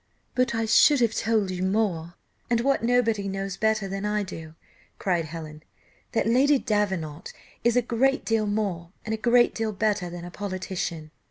[0.33, 2.15] "But I should have told you more,
[2.49, 4.55] and what nobody knows better than I do,"
[4.97, 5.61] cried Helen,
[6.13, 7.31] "that Lady Davenant
[7.63, 11.11] is a great deal more, and a great deal better than a politician.